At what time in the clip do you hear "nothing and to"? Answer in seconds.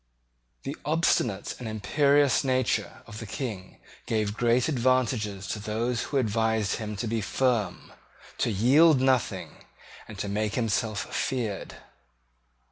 8.99-10.27